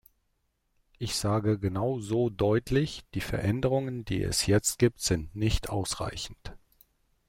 Ich 0.97 1.13
sage 1.15 1.59
genau 1.59 1.99
so 1.99 2.31
deutlich, 2.31 3.03
die 3.13 3.21
Veränderungen, 3.21 4.03
die 4.03 4.23
es 4.23 4.47
jetzt 4.47 4.79
gibt, 4.79 4.99
sind 5.01 5.35
nicht 5.35 5.69
ausreichend. 5.69 6.57